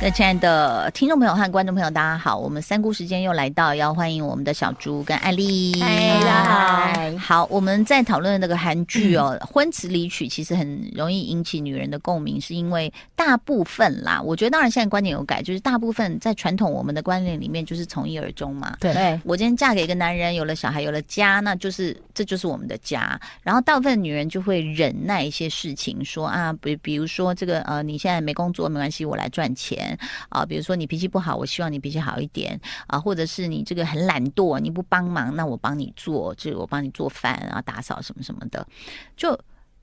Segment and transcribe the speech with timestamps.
[0.00, 2.34] 各位亲爱的听众朋友和观众朋友，大家好！
[2.34, 5.78] 我们三姑时间又来到，要欢迎我们的小猪跟艾丽。
[5.78, 7.18] 嗨，大家好。
[7.18, 18.74] 好，我们在讨论那个韩剧哦，嗯 《婚词离曲》其实很容易引起女人的共鸣，是因为大部分啦，我觉得当然现在观点有改，就是大部分在传统我们的观念里面就是从一而终嘛。
[18.80, 23.20] 对，我今天嫁给一个男人，有了小孩，有了家，那就是这就是我们的家。
[23.42, 29.89] 然后大部分女人就会忍耐一些事情，说啊，比比如说这个呃，你现在没工作没关系，我来赚钱。
[30.28, 38.66] 啊，比如说你脾气不好，我希望你脾气好一点啊，或者是你这个很懒惰，你不帮忙，那我帮你做，就是我帮你做饭啊，打扫什么什么的，
[39.16, 39.38] 就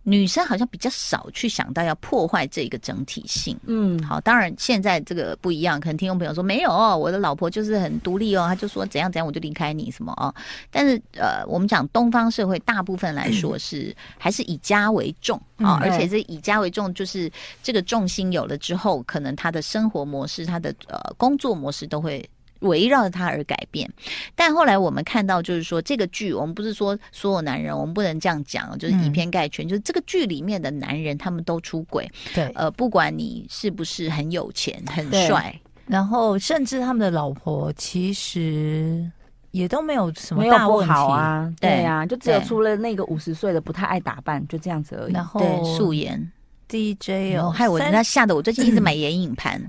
[0.09, 3.59] 女生好像比较少去想到要破坏这个整体性。
[3.65, 10.33] 嗯，好，当然现在这个不一样，可能听众朋友说没有哦，我的老婆就是很独立哦，她就说怎样怎样我就离开你什么哦，
[10.71, 15.37] 但是呃，我们讲东方社会大部分来说是还是以家为重。
[15.57, 17.29] 啊、哦，而且是以家为重，就是
[17.63, 22.23] 这个重心有了之后，可能他的生活模式、他的呃工作模式都会
[22.59, 23.89] 围绕着他而改变。
[24.35, 29.65] 但后来我们看到，就是说这个剧，我们不是说所有男人，我们不能这样讲，就是以偏概全。
[29.65, 32.09] 嗯、就是这个剧里面的男人，他们都出轨。
[32.33, 35.53] 对，呃，不管你是不是很有钱、很帅，
[35.85, 39.09] 然后甚至他们的老婆其实。
[39.51, 45.13] 也都没有什么大问题好啊，对呀、啊，就只有除了那个五十岁的不太爱打扮，就这样子而已。
[45.13, 46.31] 然后素颜
[46.67, 49.59] DJ 哦，害我人家吓得我最近一直买眼影盘。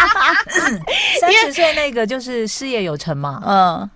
[1.20, 3.90] 三十岁那个就是事业有成嘛，嗯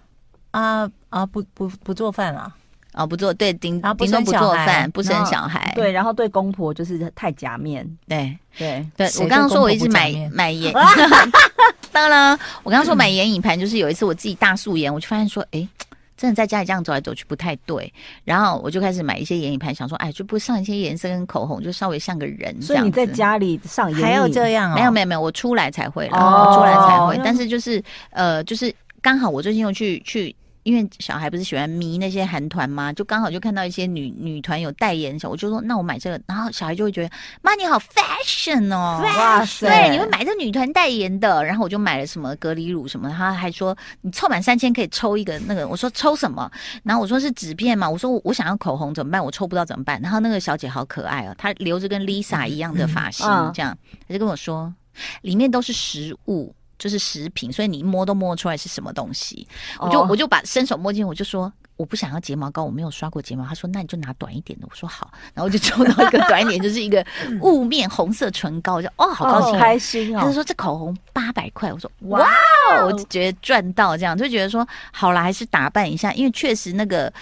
[0.50, 2.52] 啊啊不不不做饭啊。
[2.92, 9.11] 啊，不做对顶，顶多不做饭，不生小孩，对，然后对公婆就是太假面，对对对。
[9.19, 10.72] 我刚刚说我一直买买眼，
[11.91, 15.68] 当然，我刚刚说买眼影盘，就是有一次我自己大素颜，我就发现说，哎，
[16.17, 17.92] 真的在家里这样走来走去不太对，
[18.25, 22.61] 然后我就开始买一些眼影盘，想说，哎，就不上一些颜色跟口红，就稍微像个人。
[22.63, 24.74] 所以你在家里上眼影还要这样啊？
[24.74, 27.20] 没有没有没有，我出来才会了，我出来才会。
[27.24, 30.35] 但是就是呃，就是刚好我最近又去去。
[30.64, 32.92] 因为小孩不是喜欢迷那些韩团吗？
[32.92, 37.11] 就刚好就看到一些女女团有代言，我就说那我买这个，然后小孩就会觉得
[37.42, 46.51] 妈你好 fashion 哦，哇塞，对，你会买这女团代言的，然后我就买了什么隔离乳什么，他还说你凑满三千可以抽一个那个，我说抽什么？
[46.83, 49.24] 然后我说是纸片嘛，我说我我想要口红怎么办？
[49.24, 50.01] 我抽不到怎么办？
[50.01, 53.77] 然后那个小姐好可爱哦，她留着跟 Lisa 一样的发型，这样，
[54.08, 54.73] 她就跟我说
[55.20, 56.55] 里面都是食物。
[56.79, 59.46] 就是食品，所以你摸都摸出来是什么东西。
[59.79, 63.45] 我就我就把伸手摸进，我就说我不想要睫毛膏，我没有刷过睫毛。
[63.45, 64.67] 他说那你就拿短一点的。
[64.70, 67.05] 我说好，然后我就抽到一个短一点，就是一个
[67.40, 70.20] 雾面红色唇膏，我就哦好高兴，开心哦。
[70.20, 72.27] 他就说这口红八百块，我说哇，
[72.85, 77.12] 我就觉得赚到这样，就觉得说好了，还是打扮一下，因为确实那个。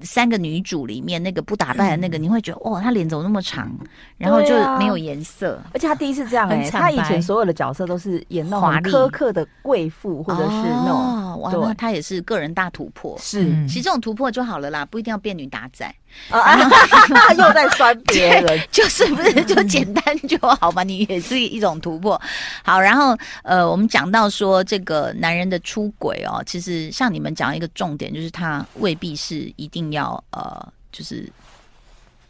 [0.00, 3.70] 三个女主里面，那个不打扮的那个，嗯、你会觉得哇，她脸怎么那么长，
[4.18, 15.92] 然后就没有颜色，而且她第一次这样哎、欸，她以前所有的角色都是演那种苛刻的贵妇，或者是那种，那他也是个人大突破，是，其实这种突破就好了啦，不一定要变女打仔。
[16.30, 16.56] 啊，
[17.36, 20.82] 又在酸别人， 就是不是就简单就好嘛？
[20.84, 22.20] 你也是一种突破。
[22.62, 31.28] 好，然后呃，我们讲到说这个男人的出轨哦，其实像你们讲一个重点，就是他未必是一定要呃，就是。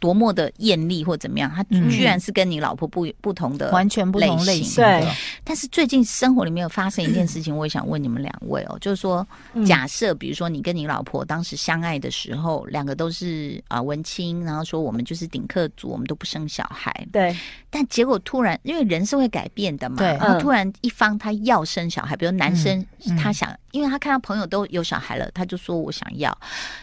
[0.05, 4.83] 多么的艳丽或怎么样，他居然是跟你老婆不不同的完全不同类型。
[4.83, 5.03] 对，
[5.43, 9.27] 但是最近生活里面有发生一件事情，我也想问你们两位哦， 就是说，
[9.65, 16.93] 假设比如说你跟你老婆当时相爱的时候，两个都是啊文青，然后说我们就是顶客族，我们都不生小孩。
[17.11, 17.35] 对，
[17.71, 22.85] 但结果突然，因为人是会改变的嘛，对，然后突然一方他要生小孩，比如男生
[23.17, 26.31] 他想，因为他看到朋友都有小孩了，他就说我想要；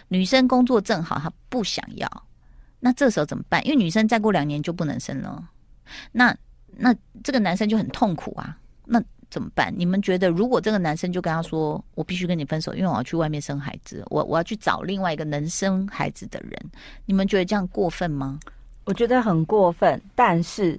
[0.09, 2.09] 女生工作正好，他不想要。
[2.85, 3.65] 那这时候怎么办？
[3.65, 5.49] 因为女生再过两年就不能生了，
[6.11, 6.37] 那
[6.77, 6.93] 那
[7.23, 8.59] 这个男生就很痛苦啊。
[8.85, 9.73] 那怎么办？
[9.77, 16.71] 你们觉得，如果这个男生就跟他说：“我必须跟你分手，因为我要去外面生孩子，我我要去找另外一个能生孩子的人。”
[17.07, 18.41] 你们觉得这样过分吗？
[18.85, 20.03] 我觉得很过分。
[20.17, 20.79] 但是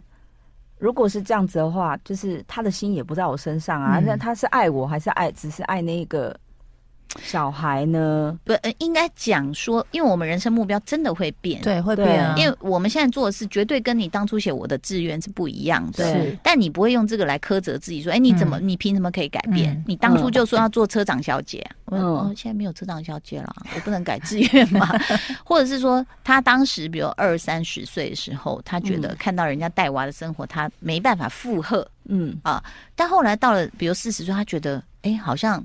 [0.78, 4.00] 如果是这样子的话，就是他的心也不在我身上啊。
[4.06, 6.38] 那、嗯、他是爱我还是爱，只是爱那个
[7.22, 8.38] 小孩呢？
[8.44, 12.36] 不，应该讲说，因为我们人生目标真的会变，对，会变啊。
[12.38, 16.12] 因为我们现在做的事，绝对跟你当初写我的志愿是不一样的。
[16.12, 19.84] 对，但你不会用这个来苛责自己，说，哎，你怎么，你凭什么可以改变？
[19.88, 21.66] 你当初就说要做车长小姐，
[22.02, 24.88] 我说现在没有车长小姐了，我不能改志愿嘛？
[25.44, 32.64] 或者是说，他当时比如二三十岁的时候，他觉得看到人家带娃的生活，他没办法负荷，嗯啊。
[32.96, 35.64] 但后来到了比如四十岁，他觉得，哎，好像。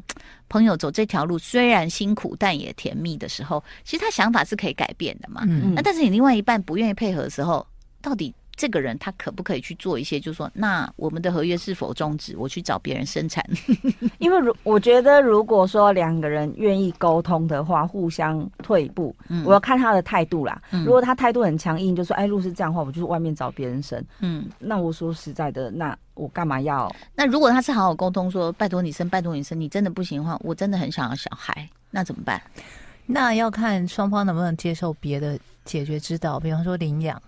[0.51, 5.43] 朋友走这条路虽然辛苦，但也甜蜜的时候，其实他想法是可以改变的嘛。
[5.47, 7.67] 嗯，那但是你另外一半不愿意配合的时候，
[8.01, 10.19] 到底这个人他可不可以去做一些？
[10.21, 12.37] 就是说，那我们的合约是否终止？
[12.37, 13.43] 我去找别人生产？
[14.19, 20.61] 因为如我觉得，如果说两个人愿意沟通的话，互相退步，嗯，我要看他的态度啦。
[20.73, 25.97] 嗯，如果他态度很强硬，就说：“哎，如果是这样的话，我就外面找别人生。”嗯，那我说实在的，那。
[26.19, 26.93] 我干嘛要？
[27.15, 32.43] 那如果他是好好沟通说，说拜托你生，拜托你生，你真的不行的话，我真的很想要小孩，那怎么办？
[33.07, 37.23] 那要看双方能不能接受别的解决之道，比方说领养。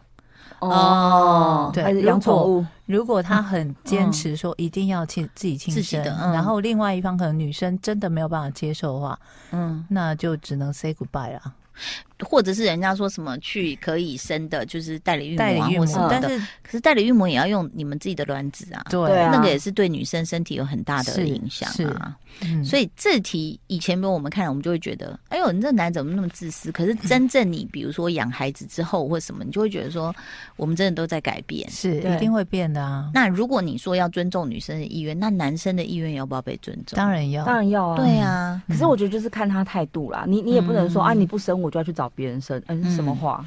[0.59, 2.67] 哦，对，养宠物。
[2.87, 9.19] 如果他很坚持说一定要亲自己亲生，嗯、然后另外一方可能女生真的没有办法接受的话，
[9.53, 11.55] 嗯，那就只能 say goodbye 了。
[12.25, 16.19] 或者是人家说什么去可以生的，就是代理孕母啊，或什么的。
[16.23, 22.17] 但是可是代理孕母也要用你们自己的卵子啊，对，那个也是对女生身体有很大的影响啊。
[22.65, 26.71] 所以这题以前比如我们看了，我们就会觉得，哎呦，你这男人怎么那么自私？
[26.73, 30.15] 可是真正你比如说养孩子之后或什么，你就会觉得说，
[30.57, 33.11] 我们真的都在改变，是一定会变的啊。
[33.13, 36.97] 那如果你说要尊重女生的意愿，那男生的意愿要不要被尊重？
[36.97, 37.97] 当然要，当然要啊。
[37.97, 40.25] 对啊，可是我觉得就是看他态度啦。
[40.27, 43.45] 你你也不能说啊，你不生我就要去找别人生，嗯，什么话？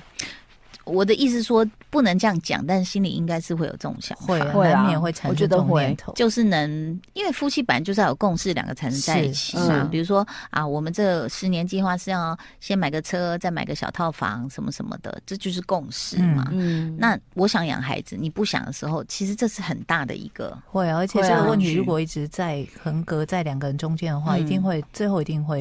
[0.85, 6.11] 我的意思说不能这样讲，但是心里应该是会有这种想法，会啊难免会产生这种念头。
[6.13, 6.69] 就是能，
[7.13, 9.83] 因为夫妻本来就是要有共识，两个才能在一起嘛。
[9.83, 16.49] 嗯、比如说啊，我们这十年计划是要先买个车，再买个小套房，什么什么的，这就是共识嘛。
[16.51, 25.57] 嗯，那我想养孩子，你不想的时候，其实这是很大的一个会啊，而且这个问题如果一直在横隔在两个人中间的话，嗯、一定会最后一定会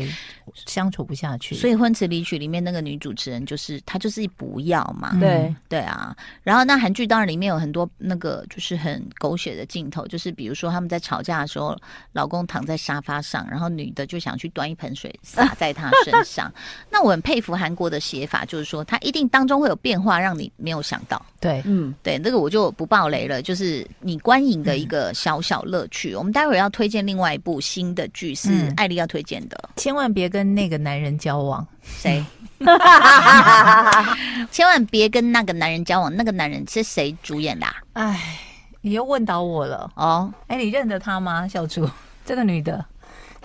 [0.67, 1.55] 相处不下去。
[1.55, 5.12] 所以《婚词离曲》里面那个女主持人就是她，就是不要嘛。
[5.19, 11.76] 对、嗯、对啊，然后那韩剧当然里面有很多那个就是很狗血的镜头，就是比如说他们在吵架的时候，
[12.12, 16.53] 老公躺在沙发上，然后女的就想去端一盆水洒 在他身上。
[16.91, 21.25] 那我很佩服韩国的写法，就是说他一定当中会有变化，让你没有想到。
[21.41, 26.12] 对，嗯，对，那个我就不爆雷了，就是你观影的一个小小乐趣。
[26.14, 31.67] 嗯、我们待会儿要推荐另外一部新的剧，是艾丽要推荐的，嗯，千万别跟那个男人交往。
[31.82, 32.25] 谁？
[34.50, 36.14] 千万别跟那个男人交往。
[36.17, 37.67] 那个男人是谁主演的？
[37.67, 37.75] 啊？
[37.94, 38.38] 哎，
[38.81, 40.32] 你又问倒我了哦。
[40.47, 41.47] 哎，你认得他吗？
[41.49, 41.88] 小猪，
[42.25, 42.85] 这个女的，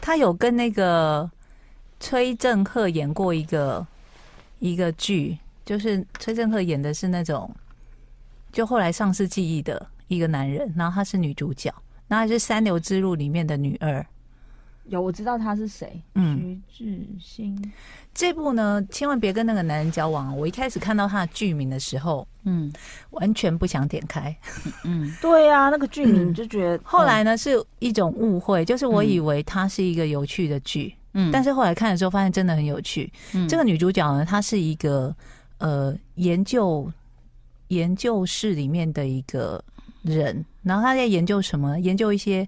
[0.02, 1.30] 她有跟那个
[2.00, 3.86] 崔振赫演过一个
[4.60, 7.50] 一个剧，就是崔振赫演的是那种，
[8.52, 11.74] 就后来丧失记忆的一个男人，然后他是女主角，
[12.08, 14.06] 然后还是《三流之路》里面的女二。
[14.90, 16.02] 有，我知道他是谁。
[16.16, 17.74] 嗯，徐志新。
[18.14, 20.36] 这部呢，千万别跟那个男人交往。
[20.38, 22.72] 我一开始看到他的剧名的时候，嗯，
[23.12, 24.36] 完全不想点开。
[24.84, 26.80] 嗯， 对啊，那个剧名就觉得。
[26.84, 33.12] 后来呢，是一种误会，就是我以为它是一个有趣的剧，嗯，但是后来看的时候发现真的很有趣。
[33.34, 35.16] 嗯，这个女主角呢，她是一个
[35.60, 36.92] 呃研究
[37.68, 39.64] 研究室里面的一个
[40.02, 41.80] 人，然后她在研究什么？
[41.82, 42.48] 研究一些。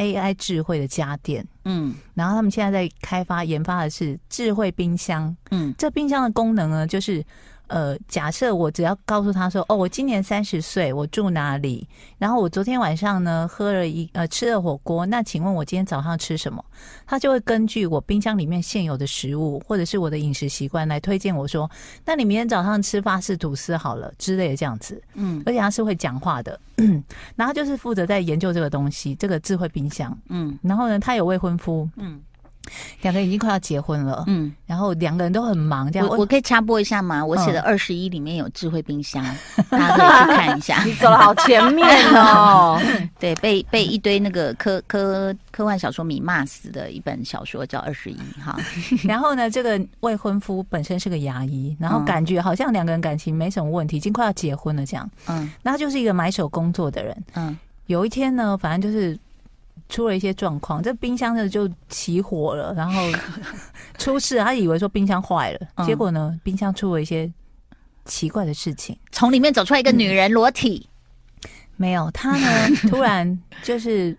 [0.00, 7.24] AI 智慧的家电，嗯，然后他们现在在开发研发的是智慧冰箱，嗯，这冰箱的功能呢，就是。
[7.70, 11.86] 呃，假设我只要告诉他说，哦，我今年三十岁，我住哪里？
[12.18, 16.64] 然后我昨天晚上呢，喝了一呃吃了火锅，那请问我今天早上吃什么？
[17.06, 21.70] 他就会根据我冰箱里面现有的食物，或者是我的饮食习惯来推荐我说，
[22.04, 25.00] 那你明天早上吃法式吐司好了之类的这样子。
[25.14, 26.60] 嗯，而且他是会讲话的，
[27.36, 30.16] 然后就是负责在研究这个东西，这个智慧冰箱。
[30.28, 31.88] 嗯，然后呢，他有未婚夫。
[31.96, 32.20] 嗯。
[33.02, 36.08] 两个人已经快要结婚了，嗯，然后两个人都很忙，这样。
[36.08, 37.24] 我我可以插播一下吗？
[37.24, 39.24] 我写的二十一里面有智慧冰箱，
[39.68, 40.82] 大家可以去看一下。
[40.86, 42.80] 你走了好前面哦，
[43.18, 48.58] 对，被被一堆那个科科科幻小说迷骂死的一本小说叫二十一哈。
[49.04, 55.10] 然后呢，这个未婚夫本身是个牙医，然后感觉好像两个人感情没什么问题，已经快要结婚了这样。
[55.26, 57.24] 嗯，那他就是一个买手工作的人。
[57.34, 59.18] 嗯，有一天呢，反正就是。
[59.90, 63.02] 出了一些状况，这冰箱呢就起火了，然后
[63.98, 64.38] 出事。
[64.38, 67.30] 他以为说冰箱坏了，嗯、结果呢，冰箱出了一些
[68.06, 70.88] 奇怪的事情，从里面走出来一个女人裸体。
[71.44, 74.16] 嗯、没有，她呢 突然就是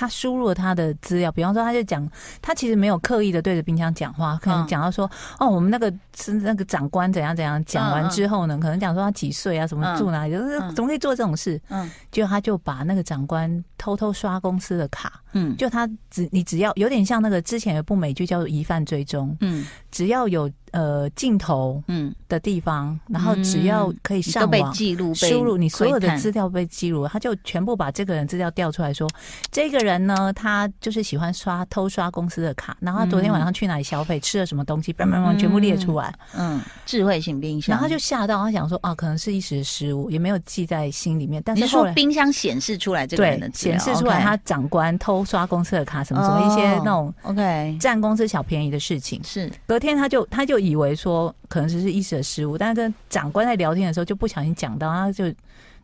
[0.00, 2.08] 他输入了他的资料，比方说他就讲，
[2.40, 5.04] 他其实没有刻意的对着冰箱讲话，可能讲到说，
[5.38, 11.60] 嗯、哦，我们那个是那个长官怎样怎样，讲完之后呢，嗯、可能讲说他几岁啊，什么住哪里，就是、嗯、怎么可以做这种事？
[11.68, 20.50] 嗯，就他就把那个长官偷偷刷公司的卡，嗯，就他只你只要有点像那个之前有部美剧叫做《疑犯追踪》，嗯，只要有。
[20.72, 22.14] 呃，镜头嗯。
[22.28, 29.08] 的地方，嗯、然后只要可以上网记录、输入，你所有的资料被记录，他就全部把这个人资料调出来说，
[29.50, 36.14] 这个人呢，他就是喜欢刷偷刷公司的卡，然后他昨天晚上去哪里消费，嗯、吃了什么东西，叭叭叭，全部列出来。
[36.36, 41.42] 嗯，智慧型冰箱，然后他就吓到，他想说啊，可能是一时失误，也没有记在心里面。
[41.44, 49.20] 但是说冰箱显示出来这个人的显示出来他长官偷刷公司的卡，什么什么一些那种 OK 占公司小便宜的事情。
[49.24, 49.50] 是。
[49.66, 51.34] 隔天他就他就以为说。
[51.48, 55.24] 可能只是一时的失误，但是跟长官在聊天的时候就不小心讲到，他就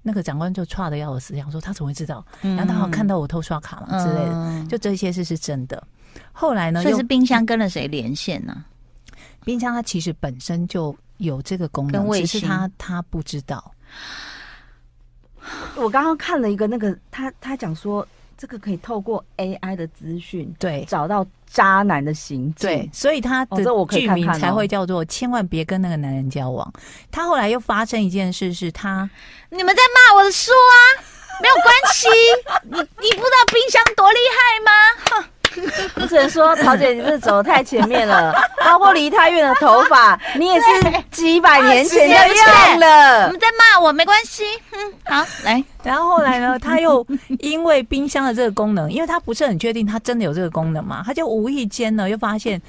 [0.00, 2.25] 那个长官就差的要死，想说他怎么会知道？
[2.40, 5.83] 然后他好看到我偷刷卡嘛之类的，就这些事是真的。
[6.30, 6.83] 后来呢？
[6.83, 8.64] 所以是冰箱跟了谁连线呢？
[9.45, 13.73] 冰箱它其实本身就有这个功能，只是他他不知道。
[15.75, 18.06] 我刚刚看了一个那个，他他讲说。
[18.37, 26.71] 这个可以透过 AI 的资讯，对，找到渣男的行径，对，所以他的剧名才会叫做“千万别跟那个男人交往”。
[27.11, 29.09] 他后来又发生一件事，是他
[29.50, 30.76] 你们在骂我的书啊，
[31.40, 32.09] 没有关系，
[32.64, 34.71] 你你不知道冰箱多厉害吗？
[35.11, 35.25] 哼。
[35.96, 38.32] 我只能说，桃姐你是走得太前面了，
[38.64, 40.66] 包括离太远的头发，你也是
[41.10, 43.26] 几百年前就用了。
[43.26, 45.62] 你们在骂我没关系，嗯，好来。
[45.82, 47.06] 然后后来呢，他又
[47.38, 52.60] 因为冰箱的这个功能，因为他不是很确定他真的有这个功能嘛，他就无意间呢又发现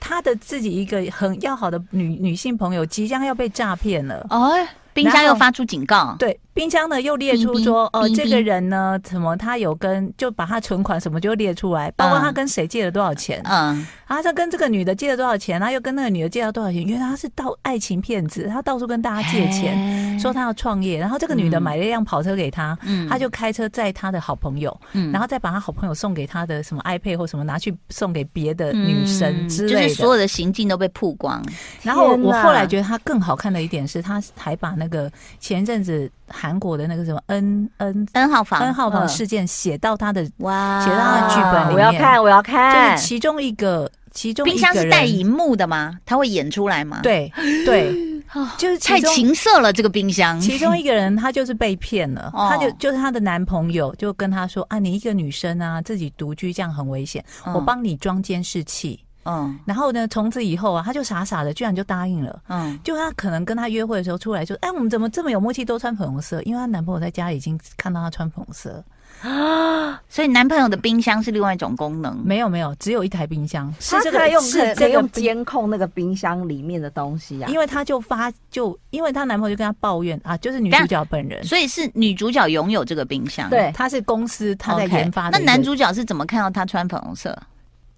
[0.00, 4.26] 他的自己一个很要好的女女性朋友即将要被诈骗了。
[4.30, 4.52] 哦，
[4.92, 6.38] 冰箱又发出警告，对。
[6.54, 31.44] 冰箱呢又列出说哦，这个人呢，什么他有跟就把他存款什么就列出来，包括他跟谁借了多少钱，嗯，然后他跟这个女的借了多少钱，他又跟那个女的借了多少钱，原来他是盗爱情骗子，他到处跟大家借钱，说他要创业，然后这个女的买了一辆跑车给他，嗯，他就开车载他的好朋友，嗯，然后再把他好朋友送给他的什么 iPad 或什么拿去送给别的女生之类的，就是所有的行径都被曝光。
[31.82, 36.08] 然后我后来觉得他更好看的一点是，他还把那个前一阵子。
[36.28, 42.96] 韩国的那个什么 N N N 号房 N 号房事件写到他的哇，写到他的剧本里面，我要看，我要看。
[42.96, 45.98] 就是其中一个，其中冰箱是带荧幕的吗？
[46.04, 47.00] 他会演出来吗？
[47.02, 47.32] 对
[47.64, 47.92] 对，
[48.56, 49.72] 就是太情色了。
[49.72, 59.00] 这个冰箱，其中一个人他就是被骗了，他就就是他的男朋友就跟他说啊，你一个女生啊，自己独居这样很危险，我帮你装监视器。
[59.24, 62.42] 嗯，然后呢，从此以后啊，他就傻傻的，居然就答应了。
[62.48, 66.42] 嗯，就他可能跟他约会的时候出来就，哎，我们怎么这么有默契，都穿粉红色？
[66.42, 68.84] 因为她男朋友在家已经看到她穿粉红色
[69.22, 72.20] 啊， 所以男朋友的冰箱是另外一种功能。
[72.24, 77.48] 没有没有，只有一台冰箱，是这个用是这个监控那个冰箱里面的东西啊。
[77.48, 85.38] 因为他就发就，因为她男朋友就跟她抱怨啊，就是女主角本人，所以是女主角拥有这个冰箱，对，他是公司他在研发的。
[85.38, 87.36] 那男主角是怎么看到她穿粉红色？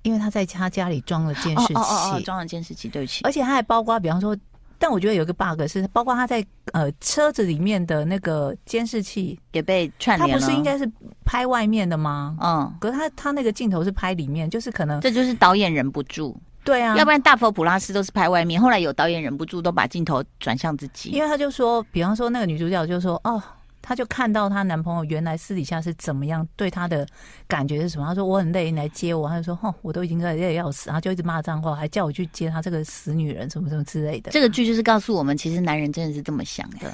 [0.07, 3.25] 因为他在他家里装了监视器，哦哦哦，装了监视器，对不起。
[3.25, 4.37] 而且他还包括，比方说，
[4.79, 10.39] 但我觉得有一个 bug 是，包括他在呃车子里面的那个监视器也被串联了。
[10.39, 10.89] 他不是应该是
[11.25, 12.37] 拍外面的吗？
[12.41, 16.41] 嗯，可是他他那个镜头是拍里面，就是可能这就是导演忍不住。
[16.63, 21.11] 对啊，要不然大佛普拉斯都是拍外面，后来有导演忍不住都把镜头转向自己。
[21.11, 23.43] 因为他就说，比方说那个女主角就说，哦。
[23.87, 27.07] 她就看到她男朋友原来私底下是怎么样，对她的
[27.47, 28.05] 感觉是什么？
[28.05, 29.29] 她说我很累，你来接我。
[29.29, 34.33] 她就说，哼，我都已经累得要死，然后就一直骂脏话，还叫我去接她这个死女人，什么什么之类的。
[34.33, 36.93] 这个剧就是告诉我们，其实男人真的是这么想的，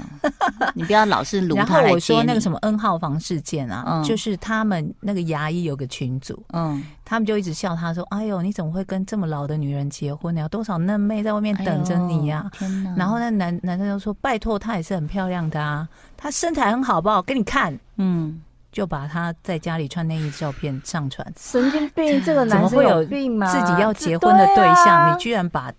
[0.75, 1.73] 你不要老是卢他来接。
[1.79, 10.41] 然后我说那个什么 N 号房事件啊，嗯、就是他们那个牙医有个群组，嗯，他们就一直笑他说，哎呦，你怎么会跟这么老的女人结婚呢？
[10.41, 12.51] 有多少嫩妹在外面等着你呀、啊？
[12.57, 12.95] 天哪！
[12.97, 15.87] 然后那男男生就说，拜托，她也是很漂亮的啊。
[16.17, 17.21] 她身材很好，不好？
[17.21, 18.41] 给你看，嗯，
[18.73, 21.31] 就把他在家里穿内衣照片上传。
[21.39, 23.47] 神经病，这个男生有病吗？
[23.47, 25.71] 自己要结婚的对象，你居然把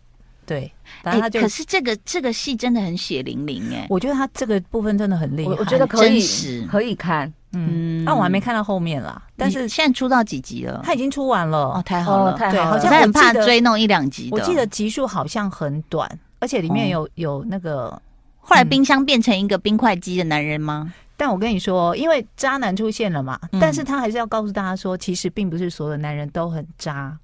[0.46, 0.72] 对，
[1.02, 6.22] 然后他就可是这个这个戏真的很血淋淋哎，我觉得他这个部分真的很厉害，我觉得可以
[6.68, 9.22] 可以看，嗯，但我还没看到后面啦。
[9.38, 10.82] 但是现在出到几集了？
[10.84, 12.72] 他已经出完了哦，太好了，太好了。
[12.72, 18.02] 好像很怕追弄一两集，我记得集数好像很短，而且里面有有那个。
[18.46, 20.84] 后来冰箱变成一个冰块机的男人吗？
[20.86, 27.18] 嗯，但我跟你说，因为渣男出现了嘛，嗯，但是他还是要告诉大家说，其实并不是所有男人都很渣，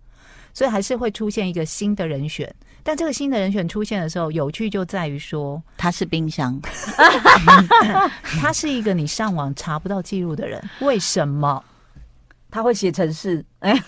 [0.54, 2.50] 所以还是会出现一个新的人选。
[2.90, 6.60] 但这个新的人选出现的时候，有趣就在于说，他是冰箱，
[8.42, 10.60] 他是一个你上网查不到记录的人。
[10.80, 11.64] 为什么？
[12.50, 13.46] 他会写程式。
[13.60, 13.80] 哎，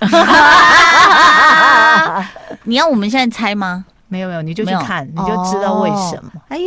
[2.61, 3.83] 你要我们现在猜吗？
[4.07, 6.31] 没有没有，你就去看，你就知道为什么。
[6.49, 6.65] 哎呦，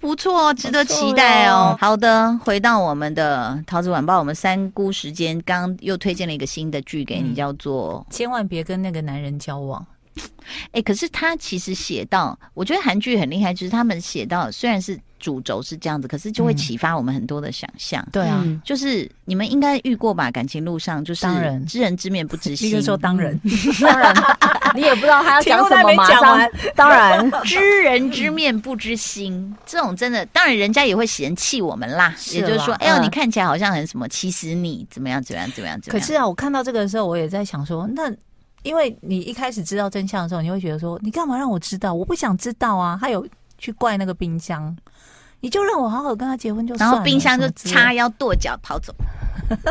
[0.00, 1.76] 不错，值得期待哦。
[1.78, 9.78] 好的，回到我们的桃子晚报，我们三姑时间刚又推荐了一个新的剧给你，叫做《千万别跟那个男人交往》。
[10.72, 14.98] 哎，可是他其实写到，我觉得韩剧很厉害，就是他们写到虽然是。
[15.22, 18.04] 主轴是这样子，可是就会启发我们很多的想象。
[18.10, 20.32] 对啊，就是你们应该遇过吧？
[20.32, 22.66] 感情路上就是当然知人知面不知心。
[22.68, 23.40] 你就说当然，
[23.80, 24.12] 当然，
[24.74, 25.94] 你也不知道他要讲什么。
[25.94, 32.12] 马上，当然 知人知面不知心，这种真的，当然人家也会嫌弃我们啦。
[32.32, 36.00] 也就是说，哎呦，你看起来好像很什么，其实你怎么样怎么样怎么样怎么样。
[36.00, 38.12] 可是啊，我看到这个的时候，我也在想说，那
[38.62, 41.94] 因为你一开始知道真相的时候，你会觉得说，你干嘛让我知道？
[41.94, 42.98] 我不想知道啊。
[43.00, 43.26] 他有
[43.58, 44.76] 去怪那个冰箱。
[45.44, 48.94] 你就让我好好跟他结婚就算了，然后冰箱就叉腰跺脚跑走，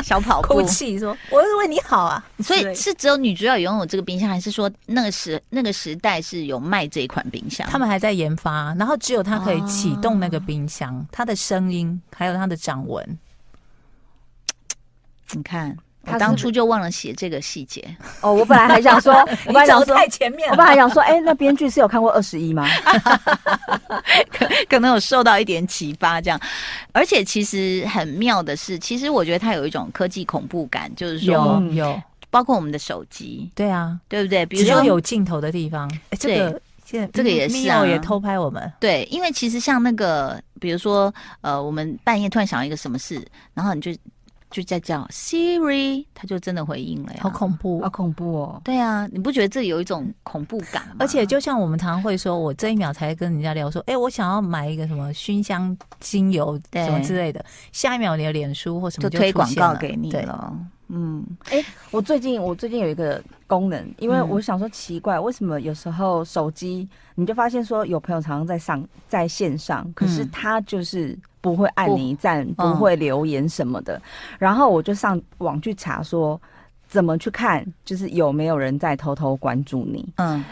[0.04, 7.66] 小跑步， 哭泣说：“我是为你好啊。”所以是只有女主角拥有这个冰箱，还是说那个时那个时代是有卖这一款冰箱？
[7.70, 13.18] 他们还在研发，然后只有他可以启动那个冰箱，它的声音还有它的掌纹，
[15.32, 15.78] 你看。
[16.08, 17.84] 我当初就忘了写这个细节
[18.22, 19.14] 哦，我本来还想说，
[19.46, 22.68] 我本来想说太前面了，我本来想说，哎、欸，那编剧是有看过二十一吗？
[24.34, 26.40] 可可能有受到一点启发，这样。
[26.92, 34.44] 而且其实很妙的是，其实我觉得它有一种科技恐怖感，就是说有，有包括我们的手机，对啊，对不对？
[34.48, 38.74] 比如说有镜头的地方，欸、这个现在这个也是啊，也偷拍我们。
[38.80, 43.92] 对，因为其实像那个，比如说呃，我们半夜突然想到一个什么事，然后你就。
[44.52, 48.62] 就在叫 Siri，他就真的回应了呀，好恐怖，好恐怖哦！
[48.64, 50.96] 对啊，你不觉得这有一种恐怖感吗？
[51.00, 60.54] 而且就像我们常常会说，我这一秒才跟人家聊说，哎、欸，我想要买一个什么熏香精油什么之类的，下一秒你的脸书或什么就，就推广告给你了。
[60.92, 71.18] 嗯，哎、欸，我最近我最近有一个功能，因为我想说奇怪，为什么有时候手机你就发现说有朋友常常在上在线上，可是他就是。
[71.44, 73.96] 不会按你赞，不，不会留言什么的。
[73.96, 74.02] 嗯、
[74.38, 76.40] 然后我就上网去查，说
[76.88, 80.08] 怎么去看，就是有没有人在偷偷关注你。
[80.18, 80.46] 嗯，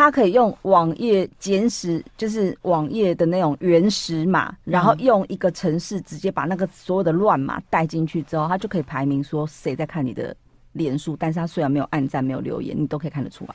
[0.00, 10.34] 他可以用网页简史，就是网页的那种原始码，然后用一个程式直接把那个所有的乱码带进去之后，他就可以排名说谁在看你的
[10.72, 11.14] 脸书。
[11.18, 13.54] 但是他虽然没有按赞，没有留言，你都可以看得出来。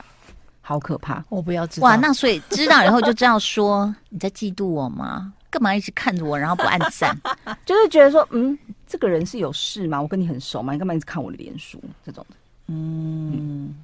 [0.60, 1.24] 好可怕！
[1.28, 1.86] 我不要知道。
[1.86, 5.32] 哇，那所以知道以后就知道说你在嫉妒我吗？
[5.48, 7.16] 干嘛一直看着我，然后不按赞？
[7.64, 10.02] 就是觉得说，嗯，这个人是有事吗？
[10.02, 10.72] 我跟你很熟吗？
[10.72, 11.80] 你干嘛一直看我的脸书？
[12.04, 13.74] 这种的，嗯，嗯，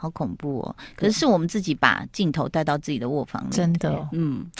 [0.00, 0.76] 好恐怖哦！
[0.96, 4.50] 可是是我们自己把镜头带到自己的卧房里，真的，嗯，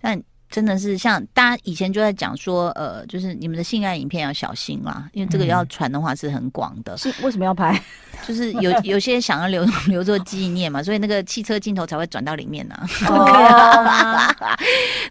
[0.00, 0.22] 但。
[0.48, 6.96] 真的是像大家以前就在讲说，呃，就是你们的性爱影片要小心啦，因为这个要传的话是很广的。
[6.96, 7.82] 是为什么要拍？
[8.24, 12.76] 就是有有些想要留 留作纪念嘛，所以那个汽车镜头才会转到里面呢、
[13.10, 14.28] 啊。
[14.28, 14.36] 哦、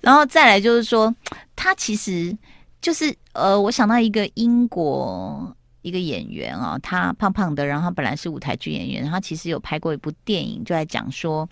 [0.01, 1.13] 然后再来就是说，
[1.53, 2.35] 他其实
[2.81, 5.53] 就是呃，我想到一个英国
[5.85, 11.47] 一个演员啊、哦，他胖胖的，然后他本来是舞台剧演员，他其实有拍过一部电影，就在讲说。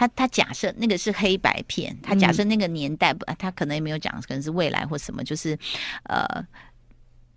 [0.00, 5.58] 他他假设那个是黑白片，他假设那个年代不，他可能也没有讲，可能是未来或什么，就是
[6.04, 6.24] 呃，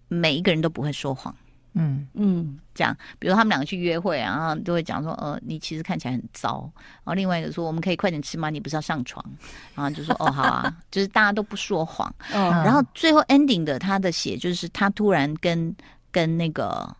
[0.07, 1.35] 每一个人都不会说谎，
[1.73, 8.51] 嗯嗯，这样，比如他们两个去约会，然后都会讲说，呃，你其实看起来很糟，然后另外一个说，我们可以快点吃吗？
[8.51, 9.25] 你不是要上床？
[9.73, 15.75] 然后就说，哦，好啊， 就是大家都不说谎，然后最后 ending 的他的写就是他突然跟
[16.11, 16.95] 跟那个。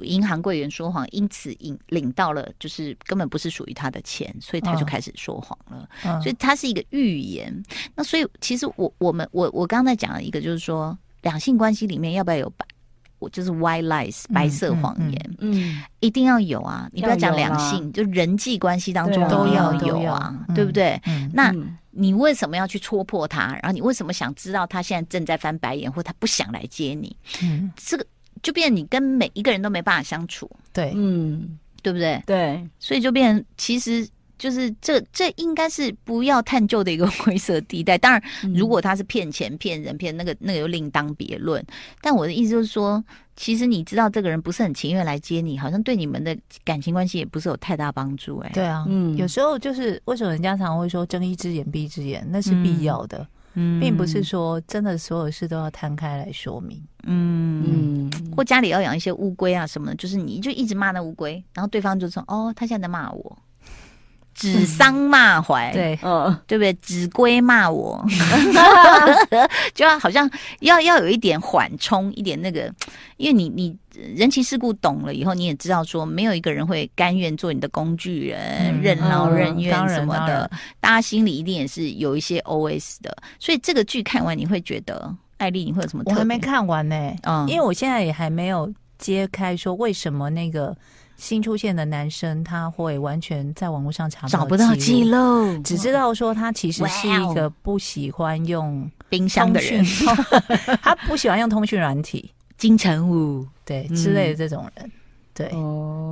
[0.00, 5.88] 银行柜员说谎，因此引领到了就是根本不是属于他的钱，所以他就开始说谎了。
[6.04, 7.64] 嗯、所以他是一个预言。
[7.94, 12.66] 那所以其实我我们我我刚才讲了一个，就是说两性关系里面要不要有白，
[13.18, 16.86] 我就是 white lies 白色谎言，嗯，嗯嗯一定要有啊！
[16.92, 21.00] 你不要讲两性，就人际关系当中都要有啊，对不对？
[21.06, 21.50] 嗯、那
[21.90, 23.54] 你为什么要去戳破他？
[23.54, 27.16] 然后你为什么想知道他现在正在翻白眼，或他不想来接你？
[27.42, 28.06] 嗯，这个。
[28.42, 32.22] 就变你跟每一个人都没办法相处，对，嗯，对不对？
[32.26, 34.06] 对，所以就变，其实
[34.38, 37.96] 就是这这应该是不要探究的一个 灰色地带。
[37.96, 38.22] 当然，
[38.54, 41.64] 如果他是骗钱、骗人、骗那个那个又另当别论。
[42.00, 43.02] 但我的意思就是说，
[43.34, 48.38] 其实你知道这个人不是很情愿来接你，好像对你们的感情关系也不是有太大帮助。
[48.40, 53.18] 哎，对啊，嗯，有时候就是为什么人家常常会说睁一只眼闭一只眼，那是必要的。
[53.18, 56.80] 嗯嗯，并不是说真的所有事都要摊开来说明。
[57.04, 63.38] 嗯，嗯，或家里要养一些乌龟啊什么的，就是你就一直骂那乌龟，然后对方就说：“哦，他现在在骂我。”
[64.36, 66.70] 指桑骂槐， 对，嗯，对不对？
[66.74, 68.04] 指龟骂我，
[69.74, 72.70] 就要好像要要有一点缓冲，一点那个，
[73.16, 73.74] 因为你你
[74.14, 83.16] 人情世故懂了以后，你也知道说，没有一个人会甘愿做你的工具人，嗯、任劳任怨什么的，大家心里一定也是有一些 OS 的。
[83.38, 86.04] 所以这个剧看完，你会觉得艾丽，你会有什么？
[86.04, 90.76] 我还没看完呢、欸，嗯，因为我现在也还没有揭开说为什么那个。
[91.16, 99.84] 新出现的男生，他会完全在网络上查找不到记录，只知道说他其实是一个不喜欢用冰箱的人，
[100.82, 103.46] 他不喜欢用通讯软体，金城武。
[103.64, 104.92] 对之类的这种人，
[105.34, 105.50] 对。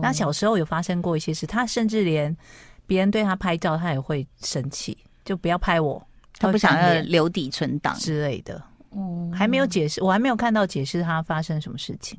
[0.02, 2.36] 那小时候有发生过一些事，他甚至连
[2.84, 6.04] 别人对他拍照，他也会生气，就不要拍我，
[6.36, 7.94] 他不想要留底存档。
[7.94, 8.60] 之类的。
[8.90, 12.18] 哦，还没有解释，我还没有看到解释他发生什么事情。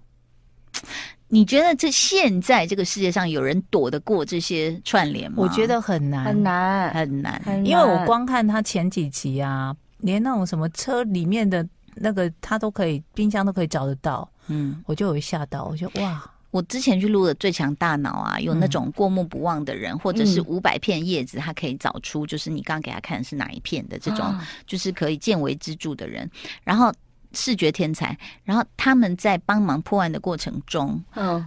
[1.28, 5.38] 你觉得这现在这个世界上有人躲得过这些串联吗？
[5.40, 7.66] 我觉得很难，很难，很难。
[7.66, 14.30] 因为我光看他前几集啊，连那种什么车里面的那个他都可以，冰箱都可以找得到。
[14.48, 16.32] 嗯，我就有吓到，我就哇！
[16.52, 26.30] 我之前去录的《最强大脑》啊，有那种过目不忘的人，嗯、或者是五百片叶子，他可以找出就是你刚刚给他看的是哪一片的这种，啊、就是可以见微知著的人，
[26.64, 26.94] 然后。
[27.36, 31.46] 视觉天才，然后他们在帮忙破案的过程中，嗯，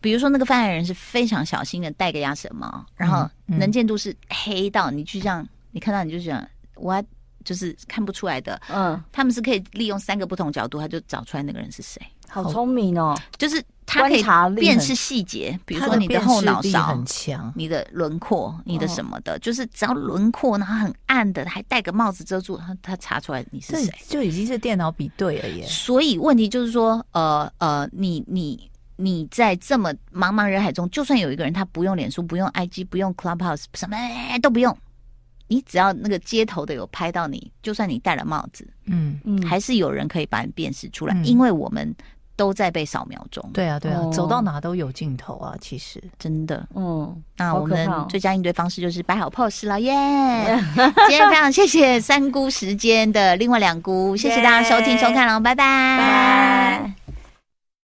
[0.00, 7.02] 比如说那个犯案人是非常小心的，戴个鸭舌帽，然后能见度是黑到你就像你看到你就想我
[7.44, 12.00] 就是看不出来的，嗯，他们是可以利用三个不同角度，他就找出来那个人是谁，
[12.42, 13.62] 好聪明哦，就是。
[13.86, 14.24] 他可以
[14.56, 25.66] 辨识细节，比如说你的后脑勺很强，你的轮廓，你的什么的，就是只要轮廓，然后很暗的，还戴个帽子遮住，他他查出来你是谁，就已经是电脑比对了耶。
[25.66, 33.96] 所以问题就是说，呃呃，你你你在这么茫茫人海中，就算有一个人他不用脸书，不用 IG，不用 Clubhouse，什么
[34.40, 34.74] 都不用，
[35.46, 41.94] 你只要那个街头的有拍到你，就算你戴了帽子，嗯嗯，还是有人可以把你辨识出来，因为我们。
[42.36, 43.42] 都在被扫描中。
[43.52, 46.66] 对啊，对啊，走到哪都有镜头啊，其实真的。
[46.74, 49.92] 嗯，那我们最佳应对方式就是摆好 pose 了耶。
[51.08, 57.03] 今天非常谢谢三姑时间的另外两姑，谢谢大家收听收看了，拜拜。